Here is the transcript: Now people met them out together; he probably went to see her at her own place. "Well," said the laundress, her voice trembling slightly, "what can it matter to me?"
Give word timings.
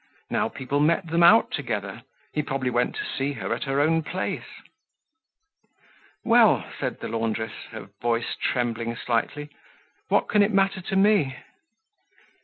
Now 0.31 0.49
people 0.49 0.79
met 0.79 1.05
them 1.05 1.21
out 1.21 1.51
together; 1.51 2.01
he 2.33 2.41
probably 2.41 2.71
went 2.71 2.95
to 2.95 3.05
see 3.05 3.33
her 3.33 3.53
at 3.53 3.65
her 3.65 3.79
own 3.79 4.01
place. 4.01 4.47
"Well," 6.25 6.65
said 6.79 6.99
the 7.01 7.07
laundress, 7.07 7.53
her 7.69 7.87
voice 8.01 8.35
trembling 8.41 8.95
slightly, 8.95 9.49
"what 10.07 10.27
can 10.27 10.41
it 10.41 10.51
matter 10.51 10.81
to 10.81 10.95
me?" 10.95 11.35